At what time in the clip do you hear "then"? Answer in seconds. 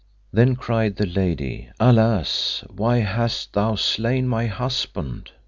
0.33-0.55